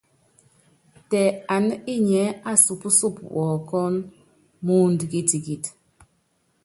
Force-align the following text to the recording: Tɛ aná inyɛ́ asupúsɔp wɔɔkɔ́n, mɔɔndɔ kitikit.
Tɛ 1.09 1.21
aná 1.55 1.73
inyɛ́ 1.95 2.25
asupúsɔp 2.51 3.15
wɔɔkɔ́n, 3.33 3.93
mɔɔndɔ 4.65 5.05
kitikit. 5.11 5.65